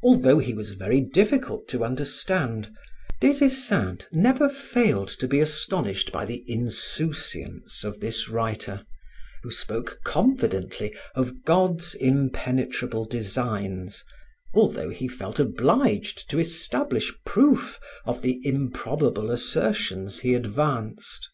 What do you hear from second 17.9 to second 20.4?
of the improbable assertions he